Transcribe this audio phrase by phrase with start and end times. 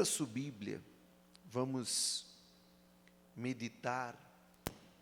[0.00, 0.80] Abra sua Bíblia,
[1.52, 2.24] vamos
[3.36, 4.18] meditar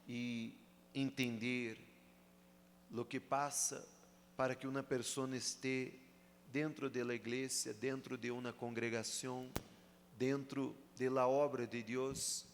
[0.09, 0.53] e
[0.93, 1.79] entender
[2.91, 3.89] o que passa
[4.37, 5.93] para que uma pessoa esteja
[6.53, 9.49] dentro da igreja, dentro de uma congregação,
[10.19, 12.45] dentro da obra de Deus,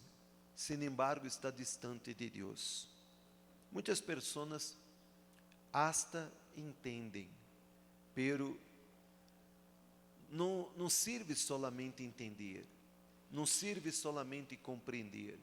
[0.55, 2.87] sin embargo está distante de Deus.
[3.71, 4.77] Muitas pessoas
[5.73, 7.27] hasta entendem,
[8.13, 8.55] pero
[10.29, 12.65] não, não serve solamente entender,
[13.31, 15.39] não serve solamente compreender.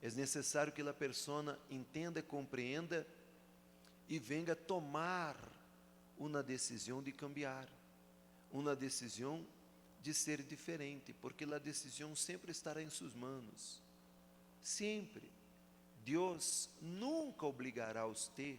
[0.00, 3.06] É necessário que a pessoa entenda, compreenda
[4.08, 5.36] e venga tomar
[6.16, 7.68] uma decisão de cambiar,
[8.50, 9.44] uma decisão
[10.00, 13.82] de ser diferente, porque a decisão sempre estará em suas mãos.
[14.62, 15.30] Sempre.
[16.04, 18.58] Deus nunca obrigará você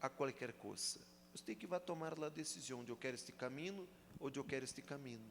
[0.00, 1.00] a qualquer coisa.
[1.34, 3.88] Você que vai tomar a decisão de eu quero este caminho
[4.20, 5.30] ou de eu quero este caminho.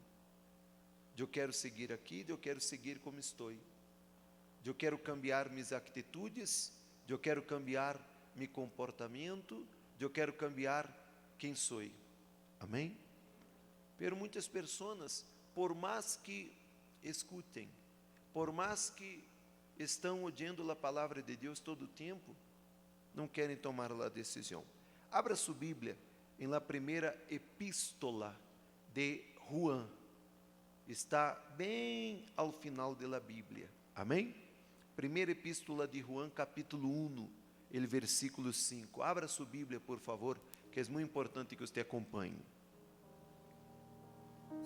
[1.14, 3.52] De eu quero seguir aqui, de eu quero seguir como estou.
[4.62, 6.72] De eu quero cambiar minhas atitudes,
[7.06, 7.98] de eu quero cambiar
[8.34, 9.66] meu comportamento,
[9.98, 10.86] de eu quero cambiar
[11.38, 11.82] quem sou.
[12.60, 12.96] Amém?
[13.96, 15.24] Pero muitas pessoas,
[15.54, 16.52] por mais que
[17.02, 17.68] escutem,
[18.32, 19.24] por mais que
[19.78, 22.34] estão ouvindo a palavra de Deus todo o tempo,
[23.14, 24.64] não querem tomar a decisão.
[25.10, 25.96] Abra sua Bíblia
[26.38, 28.38] em la primeira epístola
[28.98, 29.86] de Juan.
[30.88, 33.70] Está bem ao final da Bíblia.
[33.94, 34.34] Amém?
[34.96, 37.30] Primeira epístola de Juan, capítulo 1,
[37.70, 39.00] ele versículo 5.
[39.00, 40.40] Abra sua Bíblia, por favor,
[40.72, 42.44] que é muito importante que você acompanhe.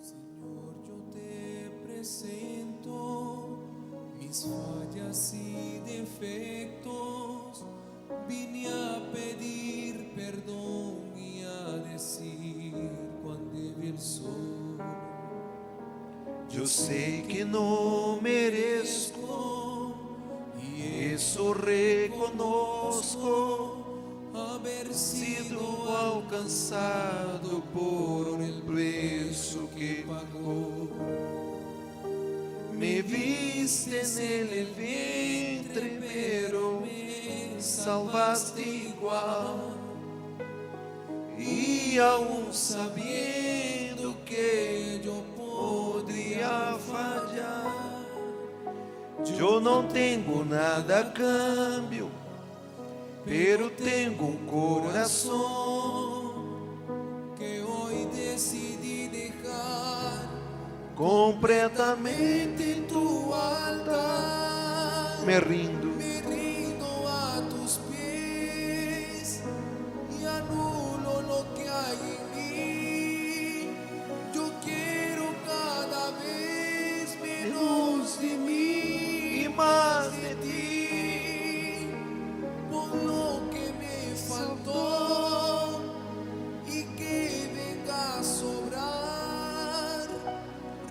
[0.00, 3.58] Senhor, eu te apresento
[4.18, 7.66] mis fallas y defectos.
[8.26, 12.61] Vine a pedir perdón y a decir
[13.96, 14.52] soy.
[16.54, 19.94] Eu sei que não mereço,
[20.58, 22.98] e isso reconozco.
[24.34, 30.88] Haber sido alcançado por el preço que pagou.
[32.72, 39.81] Me viste nele ventre, pero me salvaste igual.
[41.44, 48.04] E aún sabendo que eu poderia falhar,
[49.36, 52.08] eu não tenho nada a cambio,
[53.24, 55.32] pero tenho um coração
[57.36, 60.30] que hoy decidí dejar
[60.94, 65.18] completamente en tu altar.
[65.26, 65.71] Me rindo
[77.42, 81.88] menos de mí e mais de ti.
[82.70, 85.80] Por lo que me faltó
[86.66, 90.08] y que venga a sobrar.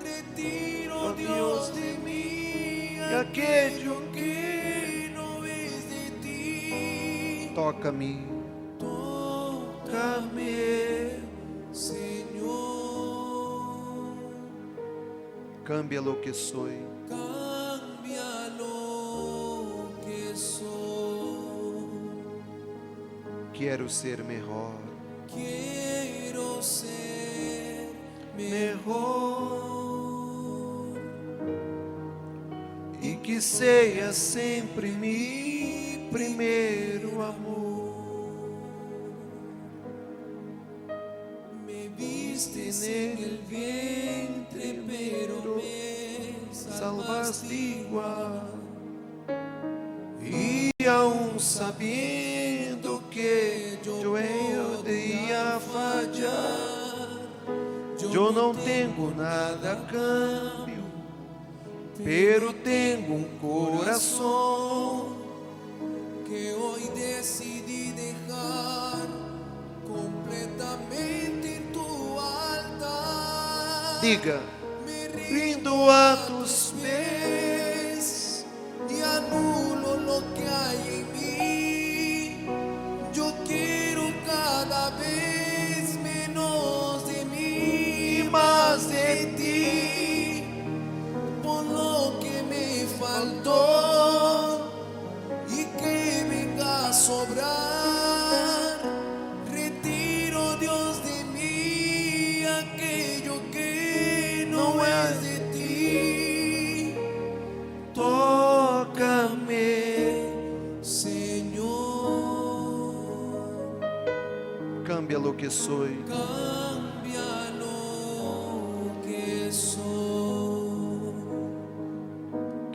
[0.04, 7.52] Retiro, Oh, Dios, de mí e aquele que no es de ti.
[7.56, 8.18] toca-me,
[15.72, 16.68] cambia lo que sou.
[17.08, 22.12] Cambia lo que soy.
[23.54, 24.78] Quero ser melhor,
[25.28, 27.90] Quiero ser
[28.36, 28.82] melhor
[33.02, 37.61] e que seja sempre meu primeiro amor.
[74.02, 74.40] Diga,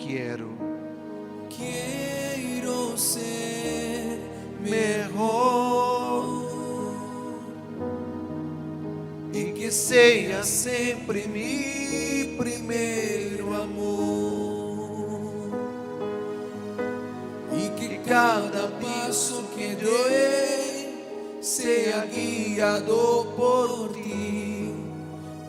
[0.06, 0.56] Quiero.
[2.96, 4.18] Ser
[4.62, 6.24] mejor.
[9.34, 15.50] Y que sea siempre mi primeiro amor.
[17.54, 24.72] Y que cada paso que doy sea guiado por ti,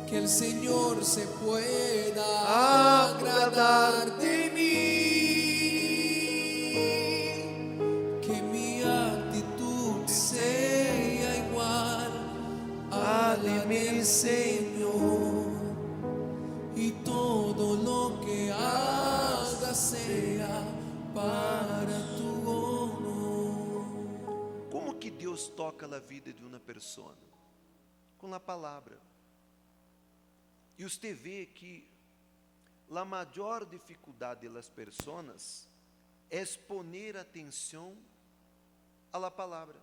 [0.09, 4.06] que el Señor se pueda agradar
[21.17, 23.83] para tu honor.
[24.69, 27.17] Como que Deus toca a vida de uma pessoa?
[28.19, 29.01] Com a palavra.
[30.77, 31.89] E você vê que
[32.91, 35.67] a maior dificuldade das pessoas
[36.29, 37.97] é exponer atenção
[39.11, 39.81] à la palavra.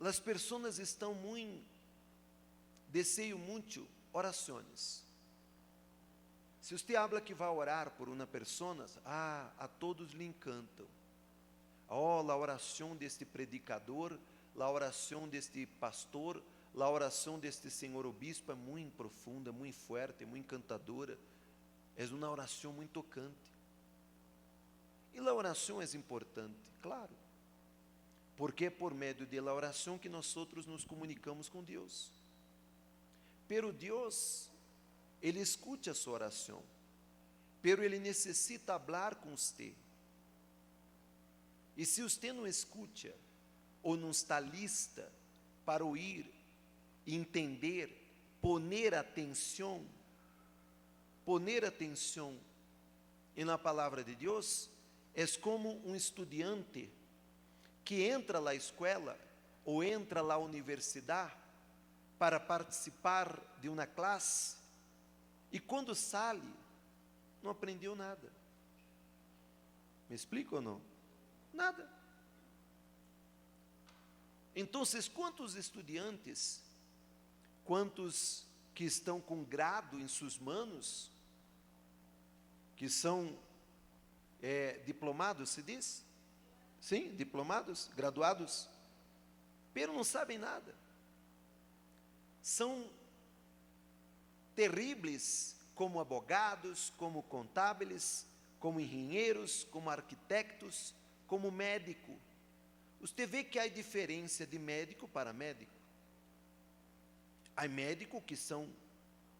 [0.00, 1.64] As pessoas estão muito,
[2.88, 5.03] desejo muito orações.
[6.64, 10.86] Se você habla que vai orar por uma pessoa, ah, a todos lhe encantam.
[11.90, 14.18] Oh, a oração deste predicador,
[14.58, 16.42] a oração deste pastor,
[16.74, 21.18] a oração deste senhor obispo é muito profunda, muito forte, muito encantadora.
[21.98, 23.52] É uma oração muito tocante.
[25.12, 27.12] E a oração é importante, claro.
[28.38, 32.10] Porque é por meio da oração que nós outros nos comunicamos com Deus.
[33.46, 34.48] Pero Deus,
[35.24, 36.62] Ele escute a sua oração.
[37.62, 39.74] Pero Ele necessita falar com você.
[41.74, 43.14] E se você não escuta
[43.82, 45.10] ou não está lista
[45.64, 46.30] para ouvir,
[47.06, 47.88] entender,
[48.38, 49.86] poner atenção,
[51.24, 52.38] poner atenção
[53.34, 54.68] na palavra de Deus,
[55.14, 56.90] é como um estudante
[57.82, 59.18] que entra na escola
[59.64, 61.34] ou entra na universidade
[62.18, 64.63] para participar de uma classe
[65.54, 66.42] e quando sai,
[67.40, 68.32] não aprendeu nada.
[70.08, 70.82] Me explica ou não?
[71.52, 71.88] Nada.
[74.52, 74.82] Então,
[75.14, 76.60] quantos estudantes,
[77.64, 81.08] quantos que estão com grado em suas manos,
[82.74, 83.38] que são
[84.42, 86.04] é, diplomados, se diz?
[86.80, 88.68] Sim, diplomados, graduados,
[89.72, 90.74] pero não sabem nada.
[92.42, 92.90] São
[94.54, 98.26] terríveis como abogados, como contábeis,
[98.58, 100.94] como engenheiros, como arquitetos,
[101.26, 102.16] como médico.
[103.00, 105.72] Você vê que há diferença de médico para médico.
[107.56, 108.68] Há médicos que são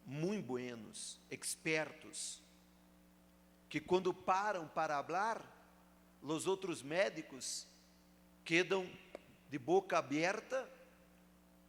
[0.04, 2.42] muito buenos, expertos,
[3.68, 5.42] que quando param para falar,
[6.22, 7.66] os outros médicos
[8.44, 8.88] quedam
[9.50, 10.70] de boca aberta,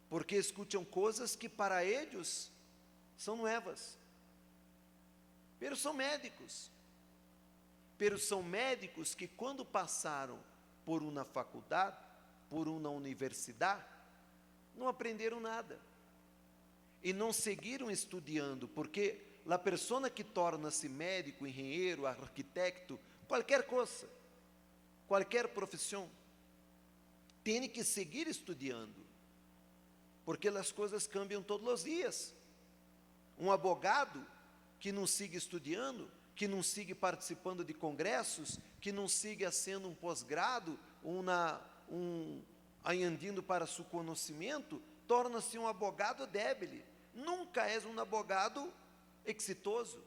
[0.08, 2.50] porque escutam coisas que para eles
[3.16, 3.98] são novas.
[5.58, 6.70] Pero são médicos.
[7.96, 10.38] Pero são médicos que quando passaram
[10.84, 11.96] por uma faculdade,
[12.50, 13.84] por uma universidade,
[14.74, 15.80] não aprenderam nada.
[17.02, 24.08] E não seguiram estudando, porque a pessoa que torna-se médico, engenheiro, arquiteto, qualquer coisa,
[25.06, 26.10] qualquer profissão,
[27.42, 29.06] tem que seguir estudando,
[30.24, 32.35] porque as coisas cambiam todos os dias.
[33.38, 34.26] Um advogado
[34.78, 39.94] que não siga estudando, que não siga participando de congressos, que não siga sendo um
[39.94, 42.42] pós-grado, uma, um
[42.84, 46.82] aindindo para seu conhecimento, torna-se um abogado débil.
[47.14, 48.72] Nunca és um abogado
[49.24, 50.02] exitoso.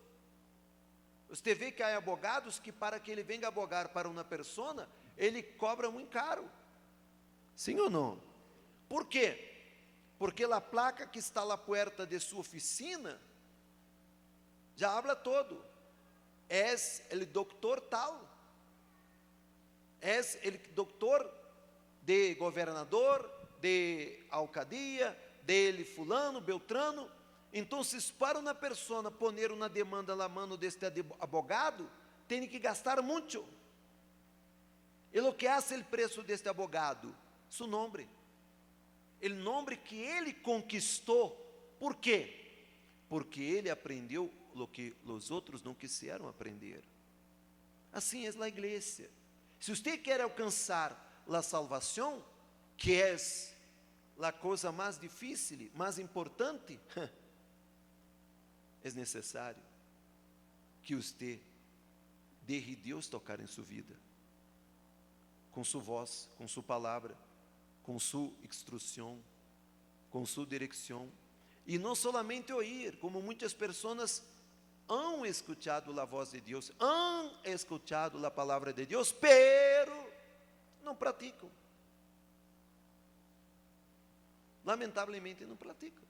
[1.27, 5.43] Você vê que há abogados que para que ele venha abogar para uma pessoa, ele
[5.43, 6.49] cobra muito caro.
[7.55, 8.21] Sim ou não?
[8.87, 9.58] Por quê?
[10.19, 13.19] Porque a placa que está na porta de sua oficina
[14.75, 15.65] já habla todo.
[16.49, 18.27] És el doctor tal.
[20.01, 21.23] És el doctor
[22.01, 23.29] de governador,
[23.61, 27.09] de alcadia, dele fulano, beltrano.
[27.53, 31.89] Então, se para uma pessoa poner uma demanda na mão deste advogado,
[32.27, 33.45] tem que gastar muito.
[35.13, 37.15] E o que hace o preço deste advogado?
[37.49, 38.18] Su nome.
[39.21, 41.31] O nome que ele conquistou.
[41.79, 42.35] Por quê?
[43.07, 46.83] Porque ele aprendeu o que os outros não quiseram aprender.
[47.91, 49.09] Assim é a igreja.
[49.59, 52.23] Se você quer alcançar a salvação,
[52.77, 53.15] que é
[54.21, 56.79] a coisa mais difícil, mais importante,
[58.83, 59.61] é necessário
[60.81, 61.41] que você
[62.43, 63.95] deixe Deus tocar em sua vida,
[65.51, 67.17] com sua voz, com sua palavra,
[67.89, 69.19] com sua instrução,
[70.11, 71.11] com sua direção.
[71.65, 74.21] E não somente ouvir, como muitas pessoas
[74.87, 80.07] han escuchado a voz de Deus, han escuchado a palavra de Deus, pero
[80.83, 81.49] não praticam.
[84.63, 86.03] Lamentavelmente não praticam.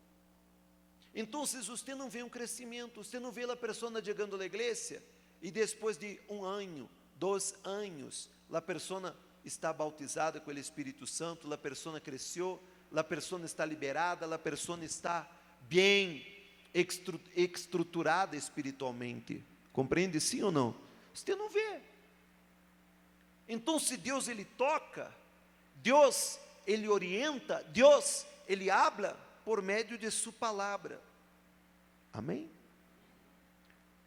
[1.16, 5.02] Então, você não vê um crescimento, você não vê a pessoa chegando à igreja
[5.42, 11.52] e depois de um ano, dois anos, a pessoa está bautizada com o Espírito Santo,
[11.52, 12.62] a pessoa cresceu,
[12.96, 15.30] a pessoa está liberada, a pessoa está
[15.62, 16.26] bem
[16.74, 19.44] estruturada espiritualmente.
[19.72, 20.76] Compreende sim ou não?
[21.14, 21.82] Você não vê.
[23.48, 25.14] Então, se Deus ele toca,
[25.76, 31.02] Deus ele orienta, Deus ele habla por meio de sua palavra.
[32.14, 32.52] Amém?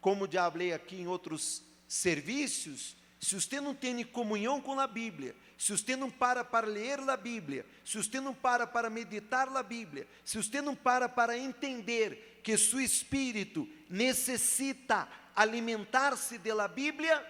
[0.01, 5.37] Como já falei aqui em outros serviços, se você não tem comunhão com a Bíblia,
[5.57, 9.63] se você não para para ler a Bíblia, se você não para para meditar a
[9.63, 17.25] Bíblia, se você não para para entender que seu espírito necessita alimentar-se da Bíblia,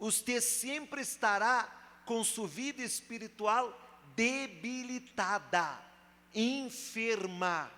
[0.00, 3.80] você sempre estará com sua vida espiritual
[4.16, 5.80] debilitada,
[6.34, 7.70] enferma,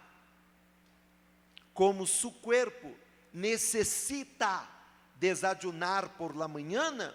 [1.74, 2.96] como seu corpo
[3.30, 4.66] necessita
[5.20, 7.14] desayunar por la manhã,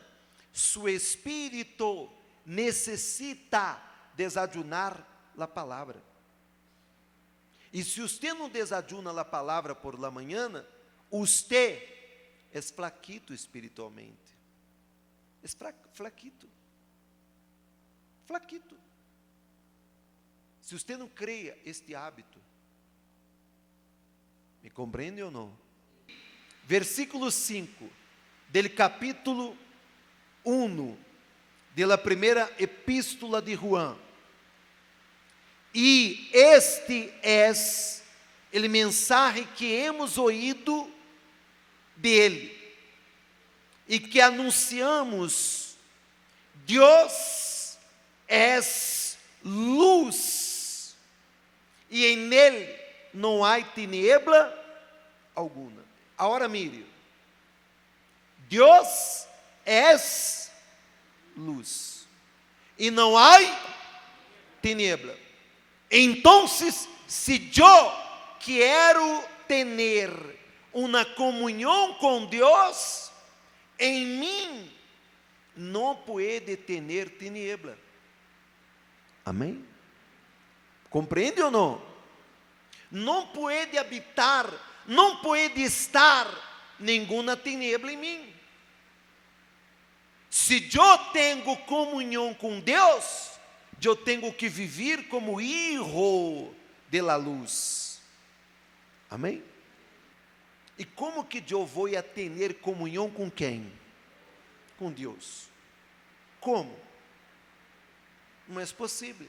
[0.51, 2.11] seu espírito
[2.45, 3.81] necessita
[4.15, 6.03] desayunar a palavra.
[7.73, 10.65] E se você não desayuna a palavra por la manhã,
[11.09, 11.87] você
[12.51, 14.37] é flaquito espiritualmente.
[15.41, 15.47] É
[15.93, 16.49] flaquito.
[18.25, 18.77] Flaquito.
[20.61, 22.39] Se você não cria este hábito,
[24.61, 25.57] me compreende ou não?
[26.63, 27.89] Versículo 5,
[28.49, 29.57] del capítulo
[30.43, 30.97] 1,
[31.75, 33.97] de la primeira epístola de Juan.
[35.73, 37.51] E este é
[38.53, 40.91] o mensagem que hemos ouído
[41.95, 42.57] dele
[43.87, 45.75] e que anunciamos:
[46.65, 47.77] Deus
[48.27, 48.59] é
[49.43, 50.95] luz
[51.89, 52.79] e em nele
[53.13, 54.57] não há tiniebla
[55.35, 55.83] alguma.
[56.17, 56.85] Agora mire,
[58.49, 59.30] Deus é
[61.35, 62.07] luz
[62.77, 63.37] e não há
[64.61, 65.17] tiniebla.
[65.89, 67.91] Então, se eu
[68.39, 70.09] quero ter
[70.73, 73.11] uma comunhão com Deus,
[73.77, 74.71] em mim
[75.55, 77.77] não pode ter tiniebla.
[79.25, 79.65] Amém?
[80.89, 81.81] Compreende ou não?
[82.89, 84.51] Não pode habitar,
[84.87, 86.27] não pode estar
[86.79, 88.40] nenhuma tiniebla em mim.
[90.41, 93.29] Se eu tenho comunhão com Deus,
[93.79, 96.51] eu tenho que viver como hijo
[96.89, 98.01] de la luz.
[99.07, 99.43] Amém?
[100.79, 103.71] E como que eu vou a ter comunhão com quem?
[104.79, 105.47] Com Deus.
[106.39, 106.75] Como?
[108.47, 109.27] Não é possível.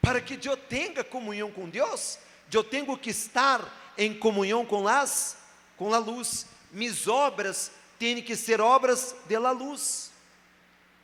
[0.00, 2.18] Para que eu tenha comunhão com Deus,
[2.50, 5.36] eu tenho que estar em comunhão com as
[5.76, 6.46] com a luz.
[6.72, 10.10] Mis obras têm que ser obras de la luz.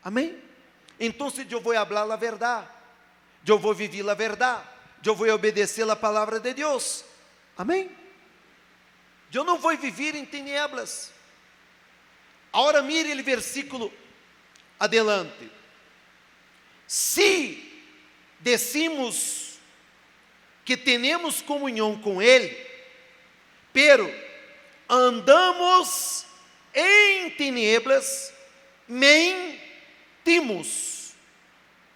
[0.02, 0.38] Amém?
[0.98, 2.68] Então, eu vou falar a verdade,
[3.46, 4.62] eu vou viver a verdade,
[5.04, 7.04] eu vou obedecer a palavra de Deus.
[7.56, 7.90] Amém?
[9.32, 11.12] Eu não vou viver em tinieblas.
[12.52, 13.92] Agora mire o versículo
[14.78, 15.50] adelante.
[16.86, 17.82] Se
[18.38, 19.58] decimos
[20.64, 22.56] que temos comunhão com Ele,
[23.72, 24.08] pero
[24.88, 26.23] andamos
[26.74, 28.32] em tinieblas,
[28.88, 29.54] mentimos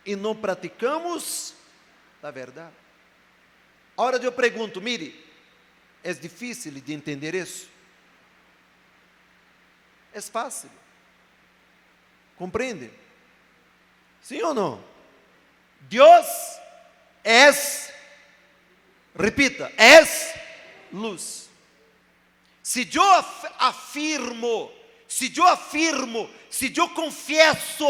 [0.06, 1.54] e não praticamos
[2.22, 2.74] a verdade.
[3.96, 5.26] Agora eu pergunto, mire,
[6.04, 7.68] é difícil de entender isso?
[10.12, 10.70] É fácil.
[12.36, 12.90] Compreende?
[14.22, 14.82] Sim ou não?
[15.80, 16.26] Deus
[17.24, 17.50] é,
[19.18, 20.00] repita, é
[20.92, 21.47] luz.
[22.68, 23.02] Se eu
[23.58, 24.70] afirmo,
[25.08, 27.82] se eu afirmo, se eu confesso,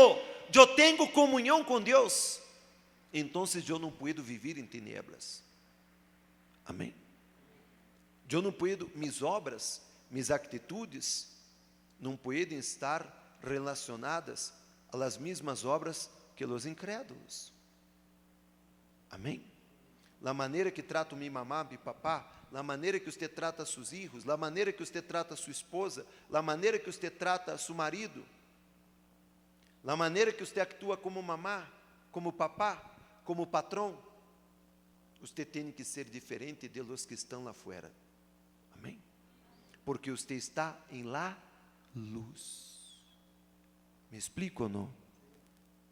[0.55, 2.41] eu tenho comunhão com Deus,
[3.13, 5.43] então eu não puedo viver em tinieblas.
[6.65, 6.95] Amém?
[8.31, 11.37] Eu não puedo, mis obras, mis atitudes,
[11.99, 14.53] não podem estar relacionadas
[14.93, 17.53] às mesmas obras que os incrédulos.
[19.11, 19.45] Amém?
[20.23, 23.91] La maneira que trata o mi mamá, mi papá, la maneira que você trata seus
[23.91, 28.25] filhos, la maneira que você trata sua esposa, la maneira que você trata seu marido,
[29.85, 31.67] la maneira que você atua como mamá,
[32.11, 32.83] como papá,
[33.25, 33.99] como patrão,
[35.21, 37.93] você tem que ser diferente de los que estão lá fora.
[38.77, 38.99] Amém?
[39.85, 41.37] Porque você está em la
[41.95, 42.79] luz.
[44.11, 44.95] Me explico ou não?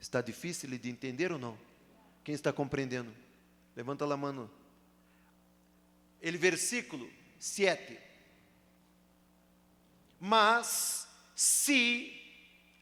[0.00, 1.58] Está difícil de entender ou não?
[2.24, 3.12] Quem está compreendendo?
[3.74, 4.48] Levanta a mão.
[6.26, 8.00] El versículo 7.
[10.18, 11.06] Mas
[11.36, 12.12] se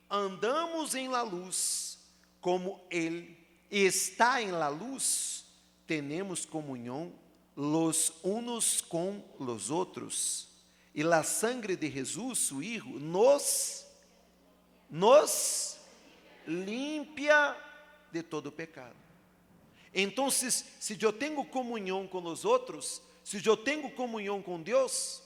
[0.08, 1.98] andamos em la luz,
[2.40, 3.36] como Ele
[3.70, 5.44] está em la luz,
[5.86, 7.12] temos comunhão
[7.54, 10.48] los unos com los outros.
[10.94, 13.84] E la sangre de Jesus, su Hijo, nos,
[14.88, 15.76] nos
[16.46, 17.54] limpia
[18.10, 18.96] de todo pecado.
[19.92, 20.64] Então, se
[20.98, 25.22] eu tenho comunhão com os outros, se eu tenho comunhão com Deus,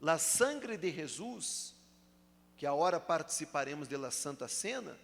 [0.00, 1.74] a sangre de Jesus,
[2.58, 4.96] que agora participaremos da Santa Cena,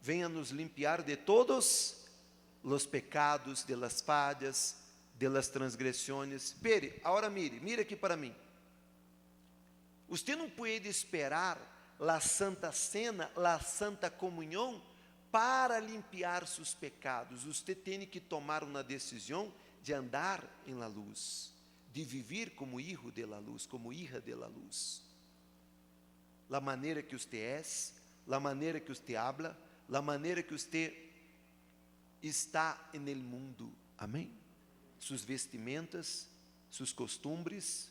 [0.00, 2.06] venha nos limpiar de todos
[2.62, 4.76] os pecados, de las falhas,
[5.18, 6.54] de las transgressões.
[6.62, 8.34] Pere, agora mire, mire aqui para mim.
[10.08, 11.58] Você não pode esperar
[11.98, 14.80] a Santa Cena, a Santa Comunhão,
[15.32, 17.42] para limpiar seus pecados.
[17.42, 21.52] Você tem que tomar uma decisão de andar em la luz,
[21.96, 25.02] de viver como hijo de la luz, como hija de la luz.
[26.46, 27.62] La maneira que você é,
[28.26, 29.56] la maneira que você habla,
[29.88, 31.10] la maneira que você
[32.22, 33.72] está en el mundo.
[33.96, 34.30] Amém?
[34.98, 36.28] Suas vestimentas,
[36.70, 37.90] seus costumes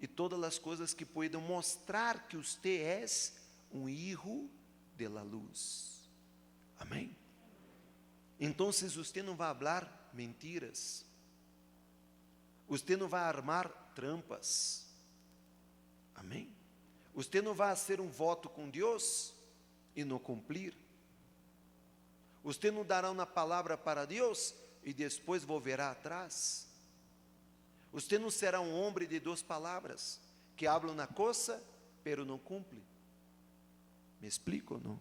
[0.00, 3.06] e todas as coisas que podem mostrar que você é
[3.70, 4.50] um hijo
[4.96, 6.10] de la luz.
[6.78, 7.16] Amém?
[8.40, 11.06] Então, você não vai falar mentiras,
[12.78, 14.84] você não vai armar trampas.
[16.12, 16.52] Amém?
[17.14, 19.32] Você não vai fazer um voto com Deus
[19.94, 20.76] e não cumprir.
[22.42, 26.66] Você não dará uma palavra para Deus e depois volverá atrás.
[27.92, 30.20] Você não será um homem de duas palavras,
[30.56, 31.62] que habla na coisa,
[32.02, 32.82] pero não cumpre.
[34.20, 35.00] Me explico ou não?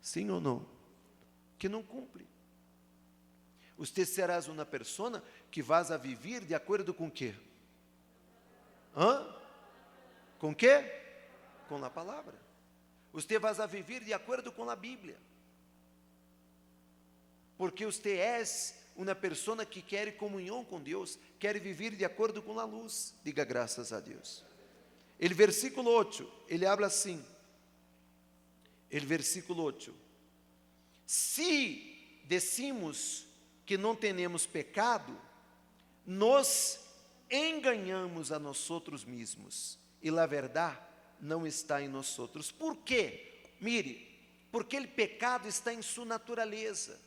[0.00, 0.66] Sim ou não?
[1.58, 2.26] Que não cumpre.
[3.76, 7.34] Você será uma pessoa que vas a viver de acordo com quê?
[8.96, 9.34] Hã?
[10.38, 10.84] Com quê?
[11.68, 12.34] Com a palavra.
[13.12, 15.18] Você vai a viver de acordo com a Bíblia.
[17.56, 18.42] Porque você é
[18.94, 23.14] uma pessoa que quer comunhão com Deus, quer viver de acordo com a luz.
[23.22, 24.44] Diga graças a Deus.
[25.18, 27.24] El versículo 8, ele habla assim:
[28.90, 29.94] el versículo 8.
[31.06, 33.25] Se decimos
[33.66, 35.18] que não temos pecado,
[36.06, 36.78] nos
[37.30, 40.78] enganamos a nós outros mesmos e a verdade
[41.20, 42.52] não está em nós outros.
[42.52, 43.50] Por quê?
[43.60, 44.06] Mire,
[44.52, 47.00] porque o pecado está em sua natureza.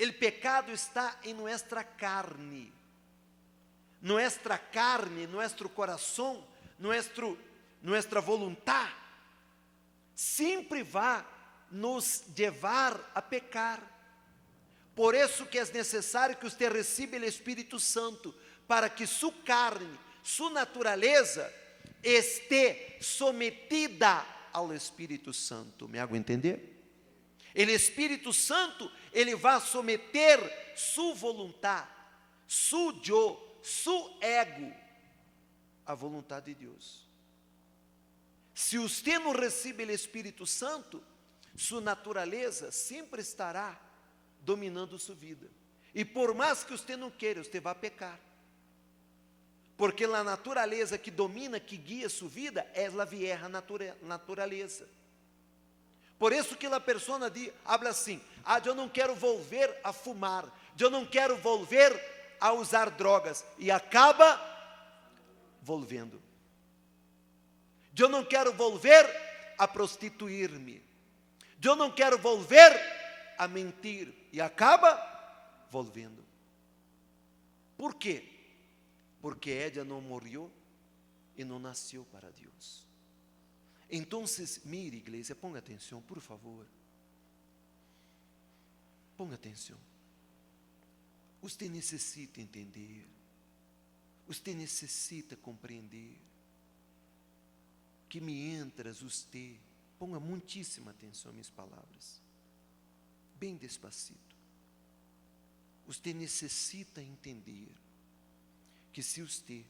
[0.00, 2.72] O pecado está em nossa carne.
[4.00, 6.44] Nuestra carne, nosso coração,
[6.78, 7.38] nuestro,
[7.82, 8.90] nuestra voluntad
[10.14, 11.24] sempre vai
[11.70, 13.80] nos levar a pecar.
[14.94, 18.34] Por isso que é necessário que você receba o Espírito Santo,
[18.66, 21.52] para que sua carne, sua natureza,
[22.02, 25.88] esteja sometida ao Espírito Santo.
[25.88, 26.68] Me hago entender?
[27.54, 30.40] O Espírito Santo, ele vai someter
[30.76, 31.88] sua vontade,
[32.46, 34.72] su eu, su ego,
[35.86, 37.06] à vontade de Deus.
[38.54, 41.02] Se você não recebe o Espírito Santo,
[41.56, 43.80] sua natureza sempre estará
[44.42, 45.46] dominando sua vida.
[45.94, 48.18] E por mais que você não queira, você vai pecar.
[49.76, 53.48] Porque a natureza que domina, que guia sua vida, é a vieja
[54.02, 54.88] natureza.
[56.18, 60.46] Por isso que a pessoa diz, habla assim: ah, eu não quero volver a fumar,
[60.78, 62.00] eu não quero volver
[62.40, 64.40] a usar drogas, e acaba
[65.60, 66.22] volvendo.
[67.98, 69.04] Eu não quero volver
[69.58, 70.82] a prostituir-me.
[71.62, 72.72] Eu não quero volver
[73.44, 74.12] a mentir.
[74.32, 74.96] E acaba
[75.70, 76.24] volvendo.
[77.76, 78.28] Por quê?
[79.20, 80.52] Porque ela não morreu
[81.36, 82.86] e não nasceu para Deus.
[83.90, 84.24] Então,
[84.64, 86.66] mire, igreja, ponga atenção, por favor.
[89.16, 89.78] Ponga atenção.
[91.42, 93.06] Você necessita entender.
[94.26, 96.18] Você necessita compreender
[98.08, 99.58] que mientras você,
[99.98, 102.21] ponga muitíssima atenção às minhas palavras,
[103.42, 104.36] bem despacito.
[105.84, 107.74] Você necessita entender
[108.92, 109.66] que se você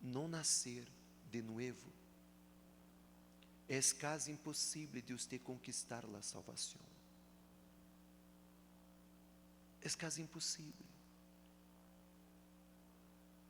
[0.00, 0.86] não nascer
[1.28, 1.92] de novo,
[3.68, 6.80] é quase impossível de você conquistar a salvação.
[9.82, 10.86] É quase impossível.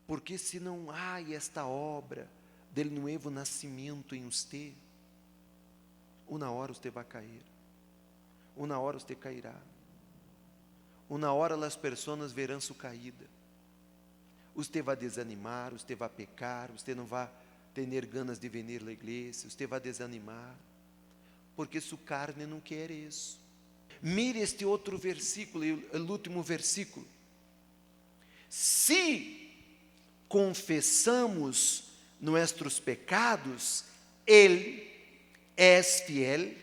[0.07, 2.31] Porque se não há esta obra
[2.73, 4.73] del novo nascimento em você,
[6.27, 7.54] uma hora você vai cair,
[8.57, 9.57] uma hora você cairá,
[11.09, 13.27] uma hora as pessoas verão sua caída,
[14.55, 17.29] você vai desanimar, você vai pecar, você não vai
[17.75, 20.55] ter ganas de vir à igreja, você vai desanimar,
[21.57, 23.43] porque sua carne não quer isso.
[24.01, 27.07] Mire este outro versículo, o último versículo.
[28.49, 29.51] Se
[30.29, 31.85] confessamos
[32.21, 33.85] nossos pecados,
[34.27, 34.91] Ele
[35.57, 36.55] é fiel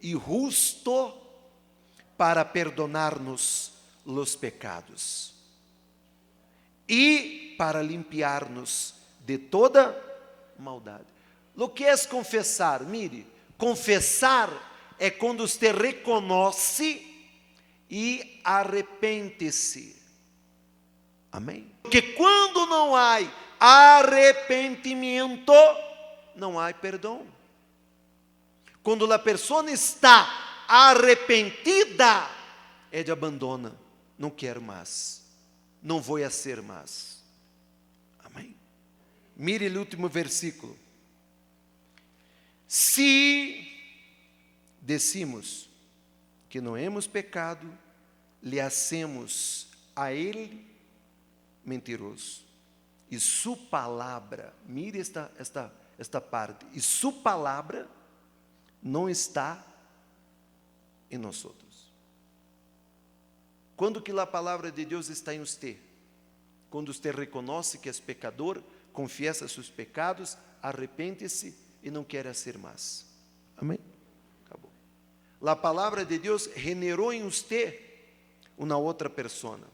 [0.00, 1.21] e justo
[2.22, 3.72] para perdonar-nos
[4.06, 5.34] os pecados
[6.88, 8.94] e para limpiar-nos
[9.26, 10.00] de toda
[10.56, 11.06] maldade.
[11.56, 12.84] O que é confessar?
[12.84, 13.26] Mire,
[13.58, 14.50] confessar
[15.00, 17.04] é quando você reconhece
[17.90, 20.00] e arrepende-se.
[21.32, 21.72] Amém?
[21.82, 23.18] Porque quando não há
[23.58, 25.52] arrependimento,
[26.36, 27.26] não há perdão.
[28.80, 32.28] Quando a pessoa está arrependida,
[32.90, 33.76] é de abandona,
[34.18, 35.22] não quero mais,
[35.82, 37.22] não vou a ser mais.
[38.24, 38.56] Amém?
[39.36, 40.78] Mire o último versículo.
[42.66, 43.70] Se
[44.80, 45.68] decimos
[46.48, 47.66] que não hemos pecado,
[48.42, 50.66] lhe hacemos a ele
[51.64, 52.44] mentiroso.
[53.10, 57.88] E sua palavra, mire esta, esta, esta parte, e sua palavra
[58.82, 59.64] não está
[61.12, 61.92] em nós outros.
[63.76, 65.78] Quando que a palavra de Deus está em você?
[66.70, 68.60] Quando você reconhece que é pecador,
[68.92, 73.06] confiesa seus pecados, arrepende-se e não quer ser mais.
[73.56, 73.78] Amém?
[74.44, 74.70] Acabou.
[75.40, 77.78] A palavra de Deus generou em você
[78.56, 79.72] uma outra persona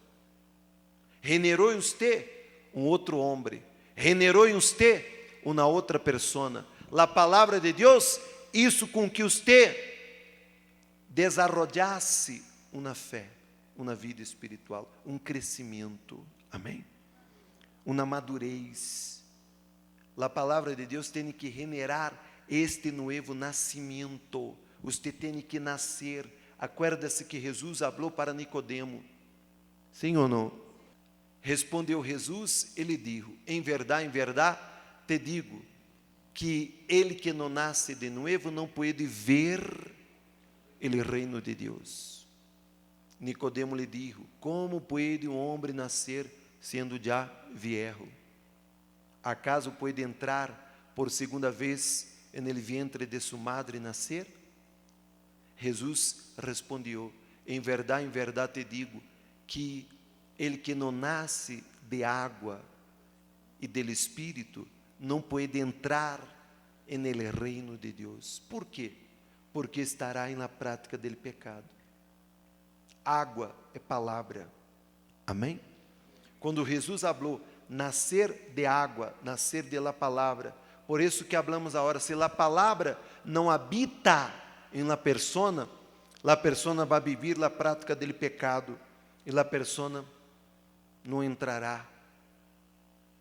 [1.22, 2.26] generou em você
[2.74, 3.62] um outro homem,
[3.96, 5.04] generou em você
[5.44, 6.66] uma outra persona.
[6.92, 8.20] A palavra de Deus,
[8.52, 9.97] isso com que você
[11.18, 13.28] desarrollasse uma fé,
[13.76, 16.24] uma vida espiritual, um crescimento.
[16.48, 16.84] Amém?
[17.84, 19.20] Uma madurez.
[20.16, 24.56] A palavra de Deus tem que generar este novo nascimento.
[24.80, 26.24] Você tem que nascer.
[26.56, 29.02] Acuerda-se que Jesus falou para Nicodemo.
[29.90, 30.52] Sim ou não?
[31.40, 34.60] Respondeu Jesus, ele disse: Em verdade, em verdade,
[35.04, 35.64] te digo
[36.32, 39.97] que ele que não nasce de novo não pode ver
[40.80, 42.26] o reino de Deus.
[43.18, 48.08] Nicodemo lhe disse: Como pode um homem nascer sendo já viejo?
[49.22, 54.26] Acaso pode entrar por segunda vez no vientre de sua madre nascer?
[55.56, 57.12] Jesus respondeu:
[57.46, 59.02] Em verdade, em verdade te digo
[59.46, 59.88] que
[60.38, 62.64] ele que não nasce de água
[63.60, 64.66] e do Espírito
[65.00, 66.20] não pode entrar
[66.88, 68.40] no reino de Deus.
[68.48, 68.92] Por quê?
[69.52, 71.68] Porque estará na prática do pecado.
[73.04, 74.48] Água é palavra.
[75.26, 75.60] Amém?
[76.38, 80.54] Quando Jesus falou nascer de água, nascer de la palavra,
[80.86, 84.32] por isso que hablamos agora, se a palavra não habita
[84.72, 85.68] em la persona,
[86.22, 88.78] la persona vai viver a prática do pecado
[89.26, 90.04] e la persona
[91.04, 91.86] não entrará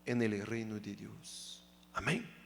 [0.05, 1.61] en el reino de Deus.
[1.93, 2.36] Amém?